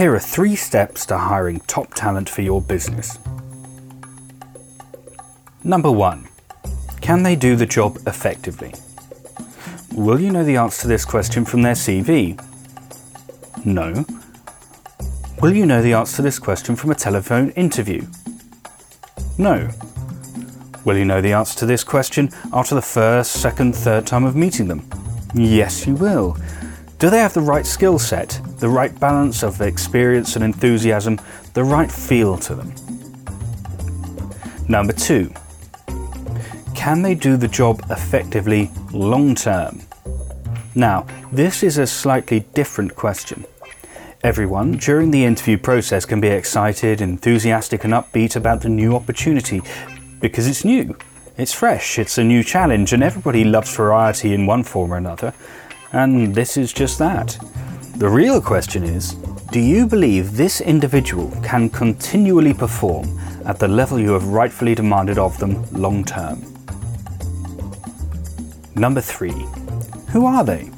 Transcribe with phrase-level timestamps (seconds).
[0.00, 3.18] Here are three steps to hiring top talent for your business.
[5.62, 6.26] Number one,
[7.02, 8.72] can they do the job effectively?
[9.92, 12.42] Will you know the answer to this question from their CV?
[13.66, 14.06] No.
[15.42, 18.06] Will you know the answer to this question from a telephone interview?
[19.36, 19.68] No.
[20.86, 24.34] Will you know the answer to this question after the first, second, third time of
[24.34, 24.88] meeting them?
[25.34, 26.38] Yes, you will.
[27.00, 31.18] Do they have the right skill set, the right balance of experience and enthusiasm,
[31.54, 32.74] the right feel to them?
[34.68, 35.32] Number two,
[36.74, 39.80] can they do the job effectively long term?
[40.74, 43.46] Now, this is a slightly different question.
[44.22, 49.62] Everyone during the interview process can be excited, enthusiastic, and upbeat about the new opportunity
[50.20, 50.94] because it's new,
[51.38, 55.32] it's fresh, it's a new challenge, and everybody loves variety in one form or another.
[55.92, 57.38] And this is just that.
[57.96, 59.14] The real question is
[59.52, 65.18] do you believe this individual can continually perform at the level you have rightfully demanded
[65.18, 66.40] of them long term?
[68.76, 69.44] Number three,
[70.12, 70.70] who are they?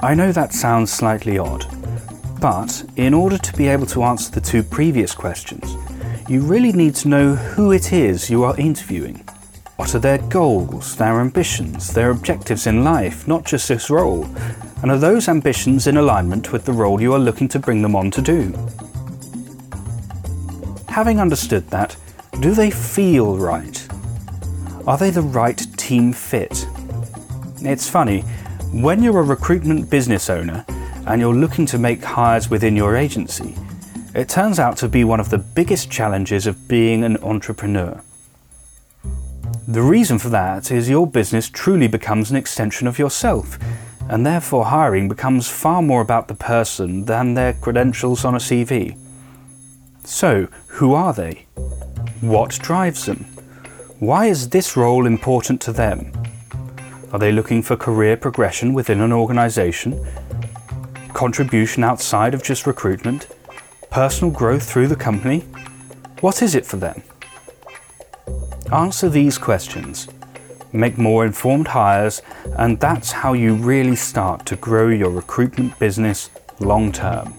[0.00, 1.64] I know that sounds slightly odd,
[2.40, 5.74] but in order to be able to answer the two previous questions,
[6.28, 9.24] you really need to know who it is you are interviewing.
[9.78, 14.24] What are their goals, their ambitions, their objectives in life, not just this role?
[14.82, 17.94] And are those ambitions in alignment with the role you are looking to bring them
[17.94, 18.52] on to do?
[20.88, 21.96] Having understood that,
[22.40, 23.86] do they feel right?
[24.84, 26.66] Are they the right team fit?
[27.60, 28.22] It's funny,
[28.72, 30.66] when you're a recruitment business owner
[31.06, 33.54] and you're looking to make hires within your agency,
[34.12, 38.02] it turns out to be one of the biggest challenges of being an entrepreneur.
[39.68, 43.58] The reason for that is your business truly becomes an extension of yourself,
[44.08, 48.96] and therefore hiring becomes far more about the person than their credentials on a CV.
[50.04, 51.44] So, who are they?
[52.22, 53.26] What drives them?
[53.98, 56.12] Why is this role important to them?
[57.12, 60.02] Are they looking for career progression within an organisation?
[61.12, 63.28] Contribution outside of just recruitment?
[63.90, 65.40] Personal growth through the company?
[66.20, 67.02] What is it for them?
[68.72, 70.08] Answer these questions.
[70.74, 72.20] Make more informed hires,
[72.58, 76.28] and that's how you really start to grow your recruitment business
[76.60, 77.32] long term.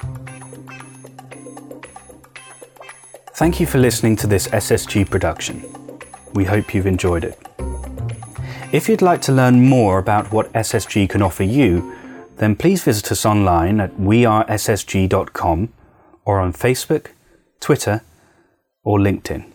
[3.35, 5.63] Thank you for listening to this SSG production.
[6.33, 7.37] We hope you've enjoyed it.
[8.71, 11.95] If you'd like to learn more about what SSG can offer you,
[12.37, 15.73] then please visit us online at wearessg.com
[16.25, 17.07] or on Facebook,
[17.59, 18.01] Twitter,
[18.83, 19.45] or LinkedIn.